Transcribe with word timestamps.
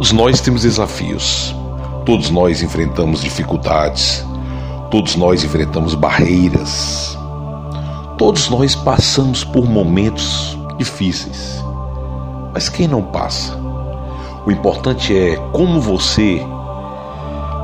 Todos 0.00 0.12
nós 0.12 0.40
temos 0.40 0.62
desafios, 0.62 1.54
todos 2.06 2.30
nós 2.30 2.62
enfrentamos 2.62 3.20
dificuldades, 3.20 4.24
todos 4.90 5.14
nós 5.14 5.44
enfrentamos 5.44 5.94
barreiras, 5.94 7.18
todos 8.16 8.48
nós 8.48 8.74
passamos 8.74 9.44
por 9.44 9.68
momentos 9.68 10.56
difíceis. 10.78 11.62
Mas 12.54 12.70
quem 12.70 12.88
não 12.88 13.02
passa? 13.02 13.54
O 14.46 14.50
importante 14.50 15.14
é 15.14 15.36
como 15.52 15.82
você 15.82 16.42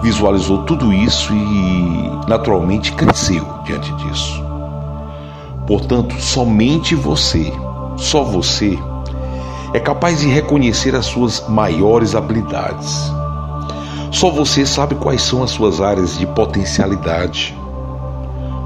visualizou 0.03 0.63
tudo 0.65 0.93
isso 0.93 1.33
e 1.33 2.29
naturalmente 2.29 2.93
cresceu 2.93 3.47
diante 3.65 3.91
disso. 3.95 4.45
Portanto, 5.67 6.15
somente 6.21 6.95
você, 6.95 7.51
só 7.97 8.23
você, 8.23 8.79
é 9.77 9.81
capaz 9.81 10.21
de 10.21 10.27
reconhecer 10.27 10.97
as 10.97 11.05
suas 11.05 11.47
maiores 11.51 12.15
habilidades. 12.15 13.13
Só 14.11 14.31
você 14.31 14.65
sabe 14.65 14.95
quais 14.95 15.21
são 15.21 15.43
as 15.43 15.51
suas 15.51 15.83
áreas 15.83 16.17
de 16.17 16.27
potencialidade, 16.29 17.55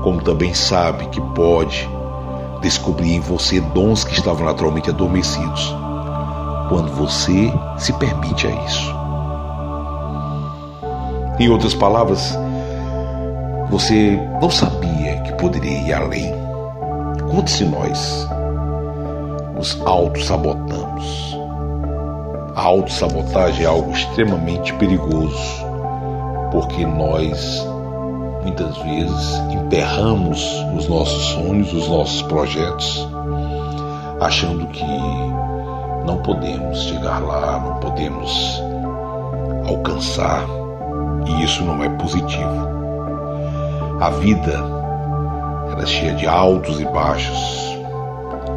como 0.05 0.23
também 0.23 0.55
sabe 0.55 1.07
que 1.07 1.21
pode 1.35 1.91
descobrir 2.63 3.17
em 3.17 3.19
você 3.19 3.59
dons 3.61 4.05
que 4.05 4.15
estavam 4.15 4.47
naturalmente 4.47 4.89
adormecidos, 4.89 5.75
quando 6.69 6.93
você 6.93 7.53
se 7.77 7.93
permite 7.95 8.47
a 8.47 8.51
isso. 8.65 8.95
Em 11.41 11.49
outras 11.49 11.75
palavras, 11.75 12.39
você 13.69 14.17
não 14.41 14.49
sabia 14.49 15.23
que 15.23 15.33
poderia 15.33 15.77
ir 15.89 15.93
além. 15.93 16.41
De 17.57 17.65
nós 17.65 18.29
nos 19.57 19.75
auto-sabotamos? 21.01 21.37
A 22.55 22.63
autossabotagem 22.63 23.65
é 23.65 23.69
algo 23.69 23.91
extremamente 23.93 24.75
perigoso, 24.75 25.65
porque 26.53 26.85
nós 26.85 27.67
muitas 28.43 28.77
vezes 28.79 29.35
emperramos 29.51 30.43
os 30.77 30.89
nossos 30.89 31.23
sonhos, 31.27 31.73
os 31.73 31.89
nossos 31.89 32.23
projetos, 32.23 33.09
achando 34.21 34.67
que 34.69 34.85
não 36.05 36.19
podemos 36.23 36.83
chegar 36.83 37.21
lá, 37.21 37.61
não 37.61 37.77
podemos 37.81 38.63
alcançar, 39.67 40.45
e 41.27 41.45
isso 41.45 41.63
não 41.65 41.83
é 41.83 41.89
positivo. 41.91 42.69
A 44.01 44.11
vida 44.11 44.81
ela 45.73 45.83
é 45.83 45.87
cheia 45.87 46.15
de 46.15 46.27
altos 46.27 46.81
e 46.81 46.85
baixos. 46.87 47.79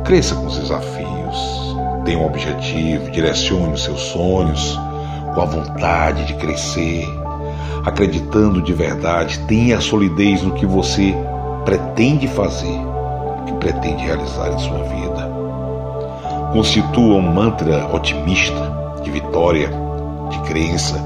Cresça 0.04 0.36
com 0.36 0.48
os 0.48 0.58
desafios, 0.58 1.76
Tenha 2.06 2.20
um 2.20 2.26
objetivo, 2.26 3.12
direcione 3.12 3.74
os 3.74 3.84
seus 3.84 4.02
sonhos 4.02 4.80
com 5.34 5.42
a 5.42 5.46
vontade 5.46 6.26
de 6.26 6.34
crescer, 6.36 7.08
acreditando 7.86 8.62
de 8.62 8.74
verdade, 8.74 9.40
tenha 9.48 9.82
solidez 9.82 10.44
no 10.44 10.54
que 10.54 10.66
você 10.66 11.16
pretende 11.66 12.28
fazer, 12.28 12.80
que 13.46 13.54
pretende 13.54 14.04
realizar 14.04 14.52
em 14.54 14.60
sua 14.60 14.84
vida. 14.84 15.32
Constitua 16.52 17.16
um 17.16 17.22
mantra 17.22 17.88
otimista, 17.94 18.72
de 19.02 19.10
vitória, 19.10 19.70
de 20.30 20.40
crença. 20.42 21.02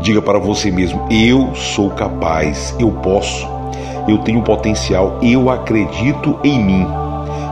Diga 0.00 0.22
para 0.22 0.38
você 0.38 0.70
mesmo: 0.70 1.06
eu 1.10 1.54
sou 1.54 1.90
capaz, 1.90 2.74
eu 2.78 2.90
posso, 2.90 3.46
eu 4.08 4.18
tenho 4.18 4.42
potencial, 4.42 5.18
eu 5.22 5.50
acredito 5.50 6.38
em 6.44 6.62
mim. 6.62 6.86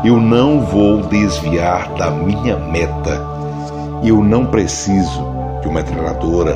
Eu 0.05 0.21
não 0.21 0.61
vou 0.61 1.03
desviar 1.03 1.89
da 1.95 2.09
minha 2.09 2.57
meta. 2.57 3.21
Eu 4.03 4.23
não 4.23 4.47
preciso 4.47 5.27
de 5.61 5.67
uma 5.67 5.83
treinadora, 5.83 6.55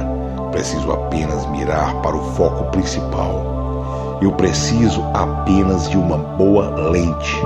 preciso 0.52 0.92
apenas 0.92 1.44
mirar 1.46 1.92
para 2.02 2.14
o 2.14 2.22
foco 2.34 2.70
principal. 2.70 4.18
Eu 4.22 4.30
preciso 4.32 5.02
apenas 5.12 5.90
de 5.90 5.98
uma 5.98 6.16
boa 6.16 6.68
lente, 6.88 7.36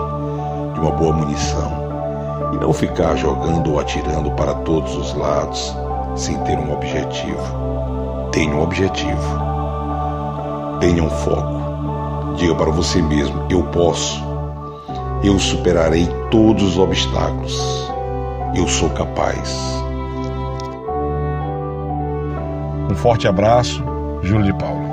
de 0.75 0.81
uma 0.81 0.91
boa 0.91 1.17
munição 1.17 1.73
e 2.53 2.59
não 2.59 2.75
ficar 2.75 3.17
jogando 3.17 3.73
ou 3.73 3.81
atirando 3.81 4.31
para 4.33 4.53
todos 4.55 4.95
os 4.97 5.15
lados 5.15 5.75
sem 6.15 6.39
ter 6.41 6.59
um 6.59 6.75
objetivo. 6.75 7.41
Tenha 8.33 8.55
um 8.55 8.63
objetivo. 8.63 9.41
Tenha 10.79 11.03
um 11.03 11.11
foco. 11.11 12.35
Diga 12.37 12.55
para 12.55 12.71
você 12.71 13.01
mesmo: 13.01 13.47
eu 13.49 13.63
posso 13.63 14.36
eu 15.27 15.39
superarei 15.41 16.07
todos 16.31 16.63
os 16.63 16.79
obstáculos. 16.79 17.91
Eu 18.55 18.69
sou 18.69 18.89
capaz. 18.91 19.57
Um 22.89 22.95
forte 22.95 23.27
abraço, 23.27 23.83
Júlio 24.23 24.45
de 24.45 24.55
Paula. 24.55 24.86